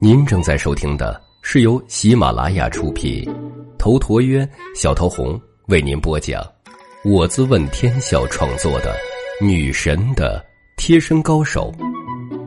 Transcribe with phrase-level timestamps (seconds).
[0.00, 3.24] 您正在收听的是由喜马拉雅出品，
[3.78, 6.44] 头陀渊、小桃红为您播讲，
[7.04, 8.92] 我自问天笑创作的
[9.46, 10.44] 《女神的
[10.76, 11.72] 贴身高手》，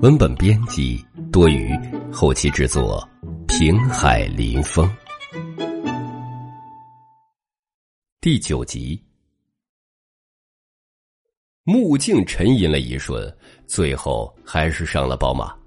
[0.02, 1.02] 文本编辑
[1.32, 1.74] 多余，
[2.12, 3.08] 后期制作
[3.48, 4.94] 平海林风，
[8.20, 9.02] 第九集。
[11.64, 13.34] 木镜沉吟了一瞬，
[13.66, 15.58] 最后还是上了宝马。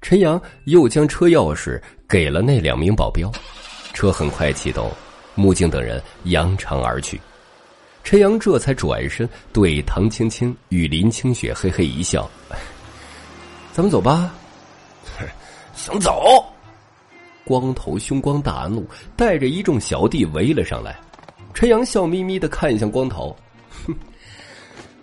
[0.00, 3.30] 陈阳又将车钥匙给了那两名保镖，
[3.92, 4.90] 车很快启动，
[5.34, 7.20] 木镜等人扬长而去。
[8.04, 12.30] 陈阳这才转身对唐青青与林清雪嘿嘿一笑
[13.72, 14.32] ：“咱们走吧。
[15.74, 16.42] ”想走？
[17.44, 20.98] 光头凶光大怒，带着一众小弟围了上来。
[21.52, 23.36] 陈阳笑眯眯的看向光头
[23.86, 23.94] ：“哼，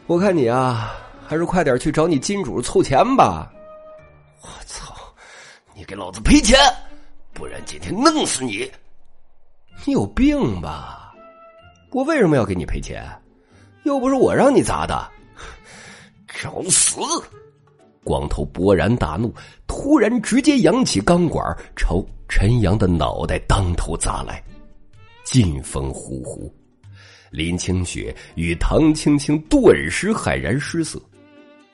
[0.07, 0.95] 我看你啊，
[1.27, 3.51] 还是快点去找你金主凑钱吧。”
[4.41, 4.84] 我操！
[5.77, 6.57] 你给老子赔钱，
[7.33, 8.71] 不然今天弄死你！
[9.85, 11.13] 你有病吧？
[11.91, 13.05] 我为什么要给你赔钱？
[13.83, 15.11] 又不是我让你砸的！
[16.27, 16.95] 找死！
[18.05, 19.33] 光头勃然大怒，
[19.67, 21.45] 突然直接扬起钢管
[21.75, 24.41] 朝陈阳的脑袋当头砸来，
[25.25, 26.49] 劲风呼呼。
[27.31, 31.01] 林清雪与唐青青顿时骇然失色。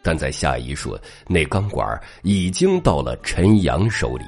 [0.03, 4.25] 但在下一瞬，那钢管已经到了陈阳手里。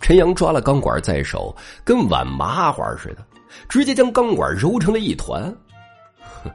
[0.00, 3.24] 陈阳抓了钢管在手，跟碗麻花似的，
[3.68, 5.42] 直接将钢管揉成了一团。
[6.18, 6.50] 哼，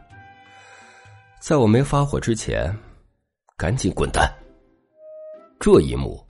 [1.40, 2.76] 在我没发火之前，
[3.56, 4.30] 赶紧滚蛋！
[5.60, 6.22] 这一幕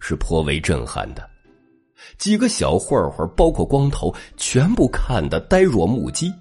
[0.00, 1.28] 是颇为震撼的，
[2.16, 6.32] 几个小混混，包括光头，全部看得呆若木鸡。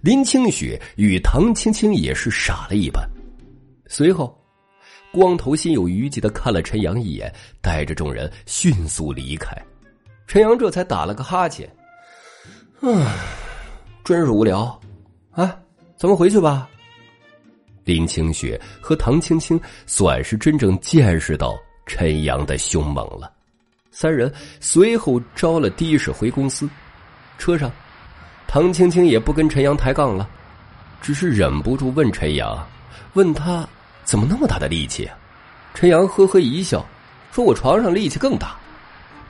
[0.00, 3.08] 林清雪与唐青青也是傻了一般。
[3.94, 4.34] 随后，
[5.12, 9.54] 光头心有余悸的看了陈阳一眼，带着众人迅速离开。
[10.26, 11.70] 陈阳这才打了个哈欠，
[12.80, 13.06] 嗯，
[14.02, 14.80] 真是无聊。
[15.32, 15.54] 啊，
[15.98, 16.66] 咱们回去吧。
[17.84, 23.30] 林清雪和唐青青算是真正见识到陈阳的凶猛了。
[23.90, 26.66] 三人随后招了的士回公司。
[27.36, 27.70] 车上，
[28.48, 30.26] 唐青青也不跟陈阳抬杠了，
[31.02, 32.66] 只是忍不住问陈阳，
[33.12, 33.68] 问他。
[34.04, 35.16] 怎么那么大的力气啊？
[35.74, 36.84] 陈阳呵呵一笑，
[37.30, 38.54] 说：“我床上力气更大。”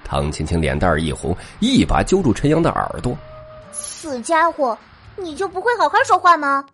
[0.05, 3.16] 唐青青脸蛋一红，一把揪住陈阳的耳朵
[3.71, 4.77] ：“死家伙，
[5.16, 6.65] 你就不会好好说话吗？”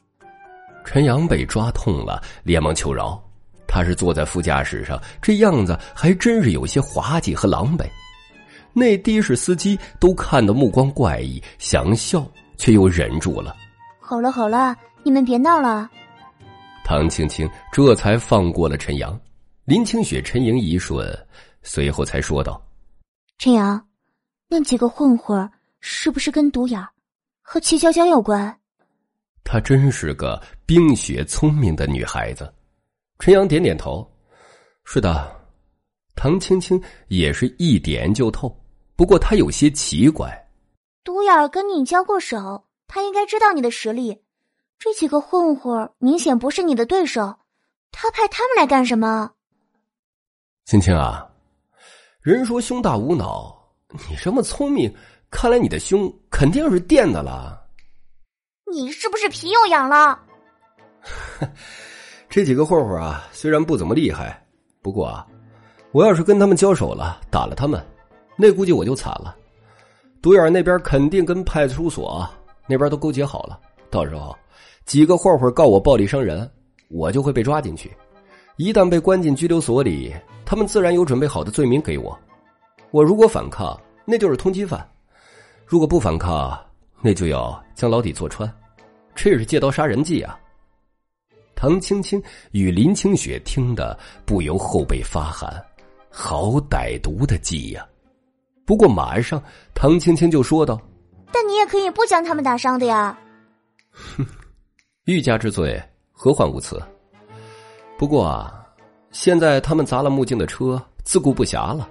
[0.84, 3.22] 陈阳被抓痛了，连忙求饶。
[3.66, 7.86] 他是坐在副驾驶上，这样子还真是有些滑稽和狼狈。
[8.72, 12.26] 那的士司机都看得目光怪异，想笑
[12.56, 13.54] 却又忍住了。
[14.00, 15.90] 好了好了，你们别闹了。
[16.88, 19.20] 唐青青这才放过了陈阳，
[19.66, 21.06] 林清雪沉吟一瞬，
[21.60, 22.58] 随后才说道
[23.36, 23.86] ：“陈阳，
[24.48, 25.46] 那几个混混
[25.80, 26.82] 是不是跟独眼
[27.42, 28.58] 和齐娇娇有关？”
[29.44, 32.50] 她真是个冰雪聪明的女孩子。
[33.18, 34.10] 陈阳点点头
[34.82, 35.30] ：“是的。”
[36.16, 38.58] 唐青青也是一点就透，
[38.96, 40.32] 不过她有些奇怪
[41.04, 44.22] ：“独眼跟你交过手，他应该知道你的实力。”
[44.78, 47.36] 这几个混混明显不是你的对手，
[47.90, 49.32] 他派他们来干什么？
[50.66, 51.28] 青青啊，
[52.20, 53.56] 人说胸大无脑，
[54.08, 54.94] 你这么聪明，
[55.30, 57.60] 看来你的胸肯定是垫的了。
[58.70, 60.20] 你是不是皮又痒了？
[62.28, 64.46] 这几个混混啊，虽然不怎么厉害，
[64.80, 65.26] 不过啊，
[65.90, 67.84] 我要是跟他们交手了，打了他们，
[68.36, 69.34] 那估计我就惨了。
[70.22, 72.28] 独眼那边肯定跟派出所
[72.66, 73.58] 那边都勾结好了，
[73.90, 74.36] 到时候。
[74.88, 76.50] 几个混混告我暴力伤人，
[76.88, 77.94] 我就会被抓进去。
[78.56, 80.14] 一旦被关进拘留所里，
[80.46, 82.18] 他们自然有准备好的罪名给我。
[82.90, 84.80] 我如果反抗，那就是通缉犯；
[85.66, 86.58] 如果不反抗，
[87.02, 88.50] 那就要将牢底坐穿。
[89.14, 90.40] 这是借刀杀人计啊！
[91.54, 92.22] 唐青青
[92.52, 93.94] 与林清雪听得
[94.24, 95.62] 不由后背发寒，
[96.08, 97.86] 好歹毒的计呀！
[98.64, 99.42] 不过马上，
[99.74, 100.80] 唐青青就说道
[101.30, 103.18] ：“但你也可以不将他们打伤的呀。”
[103.92, 104.24] 哼。
[105.08, 105.82] 欲加之罪，
[106.12, 106.78] 何患无辞？
[107.96, 108.62] 不过啊，
[109.10, 111.88] 现在他们砸了木镜的车，自顾不暇了。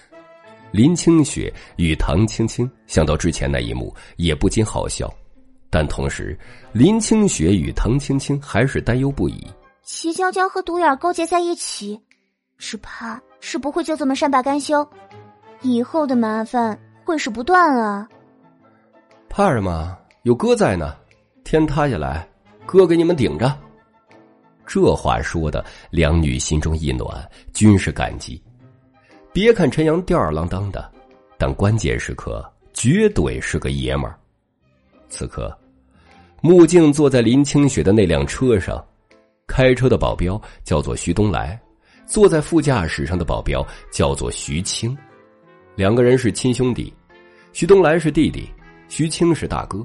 [0.72, 5.12] 林清雪与唐青青想到之前那一幕，也不禁好笑，
[5.68, 6.34] 但同时，
[6.72, 9.46] 林清雪与唐青青还是担忧不已。
[9.82, 12.00] 齐娇娇和独眼勾结在一起，
[12.56, 14.88] 只怕是不会就这么善罢甘休，
[15.60, 18.08] 以后的麻烦会是不断啊！
[19.28, 19.94] 怕什么？
[20.22, 20.96] 有哥在呢，
[21.50, 22.24] 天塌下来。
[22.64, 23.52] 哥给你们顶着。
[24.64, 28.40] 这话说的，两女心中一暖，均是感激。
[29.32, 30.88] 别看陈阳吊儿郎当的，
[31.36, 34.16] 但关键时刻绝对是个爷们儿。
[35.08, 35.52] 此刻，
[36.40, 38.80] 穆静坐在林清雪的那辆车上，
[39.48, 41.60] 开车的保镖叫做徐东来，
[42.06, 44.96] 坐在副驾驶上的保镖叫做徐青，
[45.74, 46.94] 两个人是亲兄弟，
[47.52, 48.48] 徐东来是弟弟，
[48.88, 49.84] 徐青是大哥。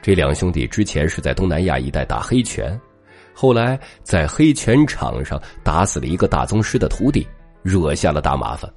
[0.00, 2.78] 这两兄弟之前是在东南亚一带打黑拳。
[3.32, 7.26] 后来在黑拳场上打死了一个大宗师的徒弟，
[7.62, 8.68] 惹下了大麻烦。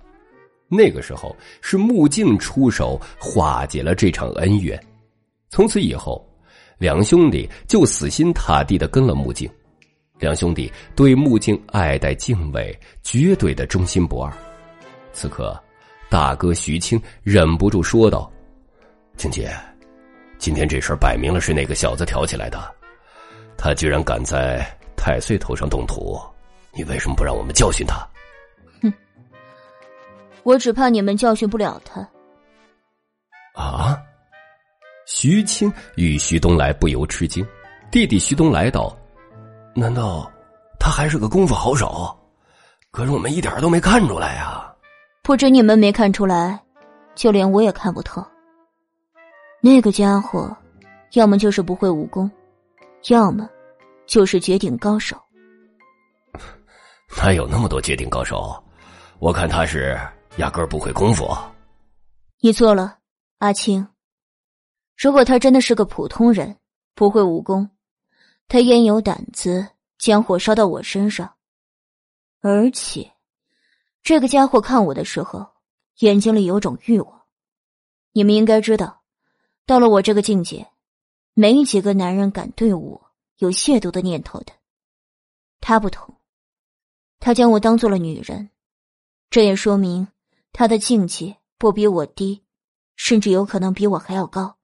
[0.67, 4.79] 那个时候是穆静出手化解了这场恩怨。
[5.49, 6.25] 从此以后，
[6.77, 9.49] 两兄弟就死心塌地的跟了穆静。
[10.19, 14.31] 两兄弟对穆静爱戴敬畏，绝对的忠心不二。
[15.11, 15.59] 此刻，
[16.07, 18.31] 大哥徐青忍不住说道
[19.17, 19.51] ：“青姐，
[20.41, 22.59] 今天这事儿摆明了是那个小子挑起来的。”
[23.55, 24.65] 他居然敢在
[24.97, 26.19] 太岁头上动土，
[26.73, 27.95] 你为什么不让我们教训他？
[28.81, 28.91] 哼，
[30.41, 32.01] 我只怕你们教训不了他。
[33.53, 33.95] 啊！
[35.05, 37.45] 徐青与徐东来不由吃惊，
[37.91, 38.97] 弟弟徐东来道
[39.75, 40.31] ：“难道
[40.79, 42.17] 他还是个功夫好手？
[42.89, 44.73] 可是我们一点都没看出来呀！
[45.21, 46.59] 不止你们没看出来，
[47.13, 48.25] 就连我也看不透。
[49.61, 50.55] 那个家伙，
[51.13, 52.29] 要么就是不会武功。”
[53.09, 53.49] 要么，
[54.05, 55.19] 就是绝顶高手。
[57.17, 58.63] 哪有那么多绝顶高手？
[59.19, 59.99] 我看他是
[60.37, 61.27] 压根儿不会功夫。
[62.39, 62.97] 你错了，
[63.39, 63.87] 阿青。
[64.97, 66.55] 如果他真的是个普通人，
[66.93, 67.69] 不会武功，
[68.47, 69.67] 他焉有胆子
[69.97, 71.33] 将火烧到我身上？
[72.41, 73.11] 而且，
[74.03, 75.47] 这个家伙看我的时候，
[75.99, 77.21] 眼睛里有种欲望。
[78.11, 79.00] 你们应该知道，
[79.65, 80.67] 到了我这个境界。
[81.33, 83.01] 没几个男人敢对我
[83.37, 84.51] 有亵渎的念头的，
[85.61, 86.13] 他不同，
[87.21, 88.49] 他将我当做了女人，
[89.29, 90.09] 这也说明
[90.51, 92.43] 他的境界不比我低，
[92.97, 94.57] 甚至有可能比我还要高。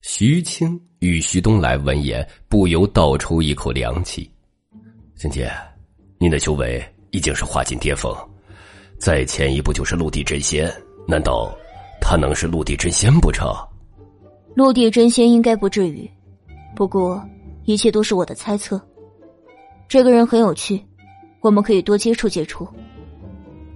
[0.00, 4.32] 徐青与徐东来闻言不由倒抽一口凉气。
[5.16, 5.52] 青姐，
[6.18, 6.80] 您的修为
[7.10, 8.16] 已经是化境巅峰，
[8.96, 10.72] 再前一步就是陆地真仙，
[11.08, 11.52] 难道
[12.00, 13.52] 他能是陆地真仙不成？
[14.54, 16.08] 陆地真仙应该不至于，
[16.76, 17.22] 不过
[17.64, 18.80] 一切都是我的猜测。
[19.88, 20.80] 这个人很有趣，
[21.40, 22.66] 我们可以多接触接触。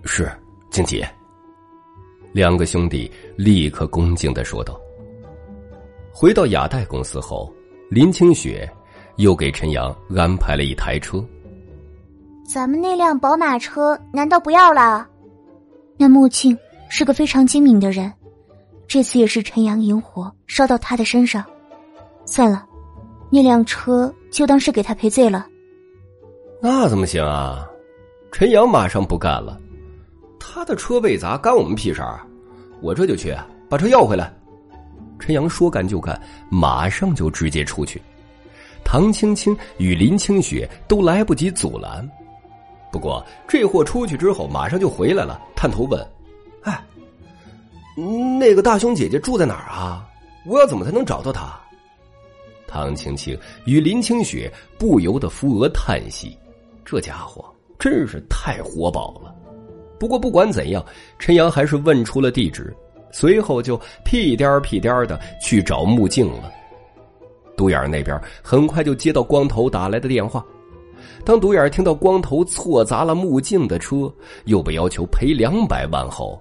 [0.04, 0.30] 是，
[0.70, 1.08] 静姐。
[2.32, 4.78] 两个兄弟立刻恭敬的说道。
[6.12, 7.52] 回到雅代公司后，
[7.90, 8.70] 林清雪
[9.16, 11.24] 又给陈阳安排了一台车。
[12.46, 15.08] 咱们那辆宝马车难道不要了？
[15.96, 16.56] 那穆庆
[16.88, 18.12] 是个非常精明的人。
[18.88, 21.44] 这次也是陈阳引火烧到他的身上，
[22.24, 22.64] 算了，
[23.30, 25.46] 那辆车就当是给他赔罪了。
[26.62, 27.68] 那怎么行啊？
[28.32, 29.60] 陈阳马上不干了，
[30.40, 32.20] 他的车被砸，干我们屁事儿？
[32.80, 33.36] 我这就去
[33.68, 34.34] 把车要回来。
[35.18, 36.18] 陈阳说干就干，
[36.50, 38.00] 马上就直接出去。
[38.84, 42.08] 唐青青与林清雪都来不及阻拦，
[42.90, 46.00] 不过这货出去之后马上就回来了，探头问
[46.64, 46.82] ：“哎。”
[48.38, 50.08] 那个大胸姐姐住在哪儿啊？
[50.46, 51.58] 我要怎么才能找到她？
[52.66, 56.36] 唐青青与林清雪不由得扶额叹息
[56.84, 57.44] ：“这家伙
[57.78, 59.34] 真是太活宝了。”
[59.98, 60.84] 不过不管怎样，
[61.18, 62.72] 陈阳还是问出了地址，
[63.10, 66.52] 随后就屁颠儿屁颠儿的去找穆静了。
[67.56, 70.44] 独眼那边很快就接到光头打来的电话。
[71.24, 74.12] 当独眼听到光头错砸了穆静的车，
[74.44, 76.40] 又被要求赔两百万后。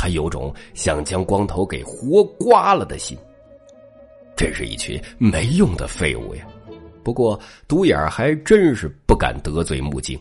[0.00, 3.18] 他有种想将光头给活刮了的心。
[4.36, 6.46] 真是一群没用的废物呀！
[7.02, 10.16] 不过独眼还真是不敢得罪穆静。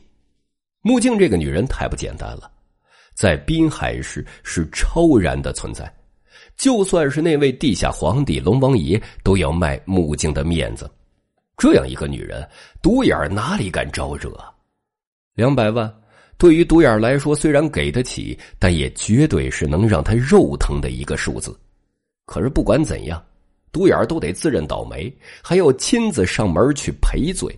[0.82, 2.50] 穆静这个女人太不简单了，
[3.14, 5.94] 在滨海市是超然的存在，
[6.56, 10.90] 就算是那位地下皇帝龙王爷都要卖穆静的面子。
[11.56, 12.44] 这样一个女人，
[12.82, 14.36] 独眼哪里敢招惹？
[15.36, 15.94] 两百万。
[16.38, 21.58] 对于独眼来说，虽然给得起，但也绝对是能让他肉疼的一个数字。
[22.26, 23.24] 可是不管怎样，
[23.72, 27.54] 独眼都得自认倒霉，还要亲自上门去赔罪。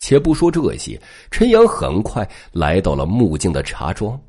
[0.00, 4.20] 且不说这些，陈阳很快来到了木镜的茶庄。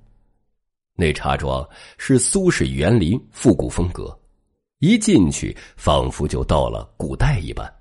[0.96, 4.18] 那茶庄是苏式园林复古风格，
[4.80, 7.72] 一进去仿佛就到了古代一般。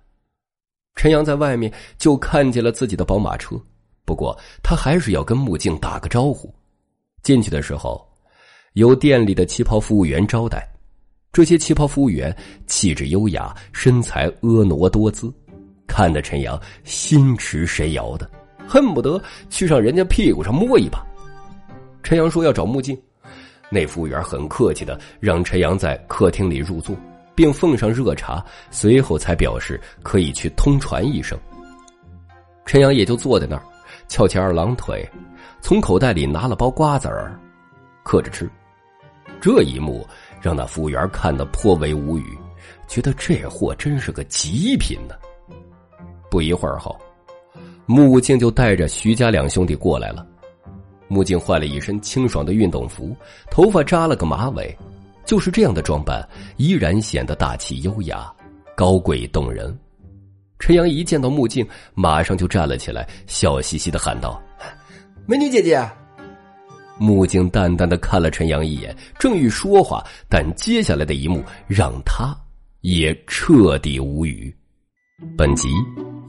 [0.97, 3.57] 陈阳在外面就看见了自己的宝马车。
[4.09, 6.51] 不过，他还是要跟木镜打个招呼。
[7.23, 8.03] 进去的时候，
[8.73, 10.67] 有店里的旗袍服务员招待。
[11.31, 12.35] 这些旗袍服务员
[12.67, 15.31] 气质优雅，身材婀娜多姿，
[15.87, 18.27] 看得陈阳心驰神摇的，
[18.67, 21.05] 恨不得去上人家屁股上摸一把。
[22.03, 22.99] 陈阳说要找木镜，
[23.69, 26.97] 那服务员很客气的让陈阳在客厅里入座，
[27.35, 31.39] 并奉上热茶，随后才表示可以去通传一声。
[32.65, 33.63] 陈阳也就坐在那儿，
[34.09, 35.09] 翘起二郎腿，
[35.61, 37.39] 从口袋里拿了包瓜子儿，
[38.03, 38.51] 嗑着吃。
[39.41, 40.05] 这一幕
[40.41, 42.37] 让那服务员看得颇为无语，
[42.89, 45.15] 觉得这货真是个极品呢。
[46.31, 46.99] 不一会儿后，
[47.87, 50.27] 木镜就带着徐家两兄弟过来了。
[51.07, 53.17] 木镜换了一身清爽的运动服，
[53.51, 54.77] 头发扎了个马尾，
[55.25, 58.31] 就是这样的装扮，依然显得大气优雅、
[58.75, 59.79] 高贵动人。
[60.59, 64.43] 陈阳一见到木镜，马上就站了起来，笑嘻嘻的喊道
[65.27, 65.81] ：“美女姐姐！”
[66.99, 72.37] 木镜淡淡的看了陈阳一眼，正欲说话，但接下来的一幕让他
[72.81, 74.53] 也彻底无语。
[75.37, 75.69] 本集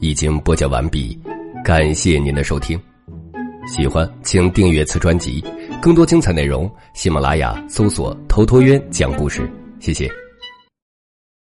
[0.00, 1.18] 已经播讲完毕，
[1.64, 2.80] 感谢您的收听。
[3.66, 5.44] 喜欢请订阅此专辑，
[5.82, 9.48] 更多精彩内容，喜马拉雅搜索“头陀渊讲故事”。
[9.80, 10.08] 谢谢。